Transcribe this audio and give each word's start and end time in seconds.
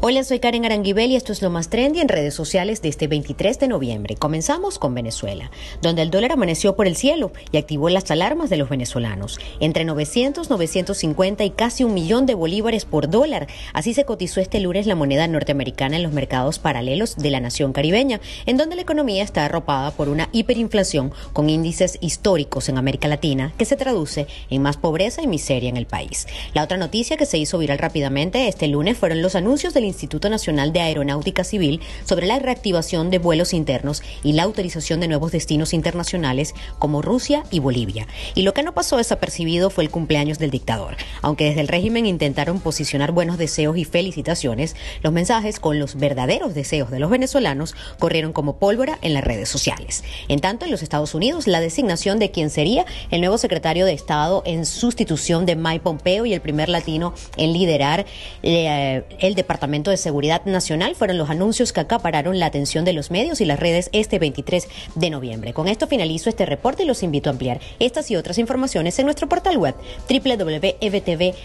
Hola, 0.00 0.22
soy 0.22 0.38
Karen 0.38 0.64
Aranguibel 0.64 1.10
y 1.10 1.16
esto 1.16 1.32
es 1.32 1.42
lo 1.42 1.50
más 1.50 1.70
trendy 1.70 1.98
en 1.98 2.06
redes 2.06 2.32
sociales 2.32 2.80
de 2.82 2.88
este 2.88 3.08
23 3.08 3.58
de 3.58 3.66
noviembre. 3.66 4.14
Comenzamos 4.14 4.78
con 4.78 4.94
Venezuela, 4.94 5.50
donde 5.82 6.02
el 6.02 6.12
dólar 6.12 6.30
amaneció 6.30 6.76
por 6.76 6.86
el 6.86 6.94
cielo 6.94 7.32
y 7.50 7.56
activó 7.56 7.88
las 7.88 8.08
alarmas 8.12 8.48
de 8.48 8.58
los 8.58 8.68
venezolanos. 8.68 9.40
Entre 9.58 9.84
900, 9.84 10.50
950 10.50 11.42
y 11.42 11.50
casi 11.50 11.82
un 11.82 11.94
millón 11.94 12.26
de 12.26 12.34
bolívares 12.34 12.84
por 12.84 13.10
dólar. 13.10 13.48
Así 13.72 13.92
se 13.92 14.04
cotizó 14.04 14.40
este 14.40 14.60
lunes 14.60 14.86
la 14.86 14.94
moneda 14.94 15.26
norteamericana 15.26 15.96
en 15.96 16.04
los 16.04 16.12
mercados 16.12 16.60
paralelos 16.60 17.16
de 17.16 17.30
la 17.30 17.40
nación 17.40 17.72
caribeña, 17.72 18.20
en 18.46 18.56
donde 18.56 18.76
la 18.76 18.82
economía 18.82 19.24
está 19.24 19.46
arropada 19.46 19.90
por 19.90 20.08
una 20.08 20.28
hiperinflación 20.30 21.12
con 21.32 21.50
índices 21.50 21.98
históricos 22.00 22.68
en 22.68 22.78
América 22.78 23.08
Latina, 23.08 23.52
que 23.58 23.64
se 23.64 23.74
traduce 23.74 24.28
en 24.48 24.62
más 24.62 24.76
pobreza 24.76 25.22
y 25.22 25.26
miseria 25.26 25.68
en 25.68 25.76
el 25.76 25.86
país. 25.86 26.28
La 26.54 26.62
otra 26.62 26.76
noticia 26.76 27.16
que 27.16 27.26
se 27.26 27.38
hizo 27.38 27.58
viral 27.58 27.78
rápidamente 27.78 28.46
este 28.46 28.68
lunes 28.68 28.96
fueron 28.96 29.22
los 29.22 29.34
anuncios 29.34 29.74
del 29.74 29.87
Instituto 29.88 30.30
Nacional 30.30 30.72
de 30.72 30.80
Aeronáutica 30.80 31.44
Civil 31.44 31.80
sobre 32.04 32.26
la 32.26 32.38
reactivación 32.38 33.10
de 33.10 33.18
vuelos 33.18 33.52
internos 33.52 34.02
y 34.22 34.32
la 34.32 34.44
autorización 34.44 35.00
de 35.00 35.08
nuevos 35.08 35.32
destinos 35.32 35.72
internacionales 35.72 36.54
como 36.78 37.02
Rusia 37.02 37.44
y 37.50 37.58
Bolivia. 37.58 38.06
Y 38.34 38.42
lo 38.42 38.54
que 38.54 38.62
no 38.62 38.74
pasó 38.74 38.96
desapercibido 38.96 39.70
fue 39.70 39.84
el 39.84 39.90
cumpleaños 39.90 40.38
del 40.38 40.50
dictador. 40.50 40.96
Aunque 41.22 41.44
desde 41.44 41.60
el 41.60 41.68
régimen 41.68 42.06
intentaron 42.06 42.60
posicionar 42.60 43.12
buenos 43.12 43.38
deseos 43.38 43.76
y 43.76 43.84
felicitaciones, 43.84 44.76
los 45.02 45.12
mensajes 45.12 45.60
con 45.60 45.78
los 45.78 45.96
verdaderos 45.96 46.54
deseos 46.54 46.90
de 46.90 46.98
los 46.98 47.10
venezolanos 47.10 47.74
corrieron 47.98 48.32
como 48.32 48.58
pólvora 48.58 48.98
en 49.02 49.14
las 49.14 49.24
redes 49.24 49.48
sociales. 49.48 50.04
En 50.28 50.40
tanto, 50.40 50.64
en 50.64 50.70
los 50.70 50.82
Estados 50.82 51.14
Unidos, 51.14 51.46
la 51.46 51.60
designación 51.60 52.18
de 52.18 52.30
quien 52.30 52.50
sería 52.50 52.84
el 53.10 53.20
nuevo 53.20 53.38
secretario 53.38 53.86
de 53.86 53.92
Estado 53.92 54.42
en 54.44 54.66
sustitución 54.66 55.46
de 55.46 55.56
Mike 55.56 55.80
Pompeo 55.80 56.26
y 56.26 56.34
el 56.34 56.40
primer 56.40 56.68
latino 56.68 57.14
en 57.36 57.52
liderar 57.52 58.06
eh, 58.42 59.04
el 59.20 59.34
Departamento 59.34 59.77
de 59.84 59.96
Seguridad 59.96 60.44
Nacional 60.44 60.94
fueron 60.94 61.18
los 61.18 61.30
anuncios 61.30 61.72
que 61.72 61.80
acapararon 61.80 62.38
la 62.38 62.46
atención 62.46 62.84
de 62.84 62.92
los 62.92 63.10
medios 63.10 63.40
y 63.40 63.44
las 63.44 63.58
redes 63.58 63.88
este 63.92 64.18
23 64.18 64.68
de 64.94 65.10
noviembre. 65.10 65.52
Con 65.54 65.68
esto 65.68 65.86
finalizo 65.86 66.28
este 66.28 66.44
reporte 66.46 66.82
y 66.82 66.86
los 66.86 67.02
invito 67.02 67.30
a 67.30 67.32
ampliar 67.32 67.60
estas 67.78 68.10
y 68.10 68.16
otras 68.16 68.38
informaciones 68.38 68.98
en 68.98 69.04
nuestro 69.06 69.28
portal 69.28 69.56
web 69.56 69.74
www.evtv.online 70.08 71.38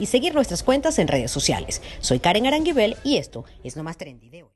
y 0.00 0.06
seguir 0.06 0.34
nuestras 0.34 0.62
cuentas 0.62 0.98
en 0.98 1.08
redes 1.08 1.30
sociales. 1.30 1.82
Soy 2.00 2.18
Karen 2.18 2.46
Aranguibel 2.46 2.96
y 3.02 3.16
esto 3.16 3.44
es 3.64 3.76
lo 3.76 3.82
más 3.82 3.96
trendy 3.96 4.28
de 4.28 4.42
hoy. 4.44 4.50